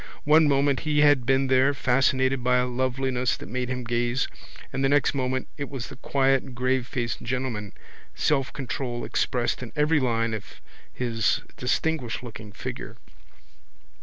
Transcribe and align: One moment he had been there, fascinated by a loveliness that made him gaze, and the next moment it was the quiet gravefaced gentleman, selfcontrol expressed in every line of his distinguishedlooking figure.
One 0.23 0.47
moment 0.47 0.79
he 0.79 1.01
had 1.01 1.27
been 1.27 1.45
there, 1.45 1.75
fascinated 1.75 2.43
by 2.43 2.57
a 2.57 2.65
loveliness 2.65 3.37
that 3.37 3.47
made 3.47 3.69
him 3.69 3.83
gaze, 3.83 4.27
and 4.73 4.83
the 4.83 4.89
next 4.89 5.13
moment 5.13 5.47
it 5.57 5.69
was 5.69 5.89
the 5.89 5.95
quiet 5.95 6.55
gravefaced 6.55 7.21
gentleman, 7.21 7.71
selfcontrol 8.15 9.05
expressed 9.05 9.61
in 9.61 9.71
every 9.75 9.99
line 9.99 10.33
of 10.33 10.59
his 10.91 11.41
distinguishedlooking 11.55 12.55
figure. 12.55 12.97